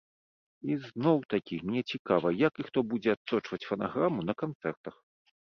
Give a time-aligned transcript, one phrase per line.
[0.71, 4.95] І зноў-такі, мне цікава як і хто будзе адсочваць фанаграму на канцэртах.